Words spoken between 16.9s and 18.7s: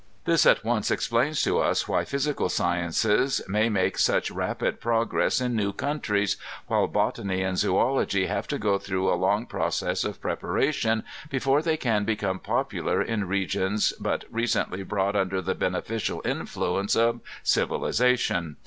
of civilization.